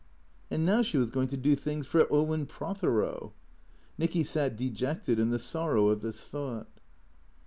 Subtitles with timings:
[0.49, 3.33] And now she was going to do things for Owen Prothero.
[3.99, 6.71] Nicky sat dejected in the sorrow of this thought.